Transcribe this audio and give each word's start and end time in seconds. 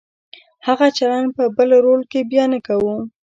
هغه 0.67 0.87
چلند 0.97 1.29
په 1.37 1.43
بل 1.57 1.69
رول 1.85 2.01
کې 2.11 2.19
بیا 2.31 2.45
نه 2.53 2.59
کوو. 2.67 2.95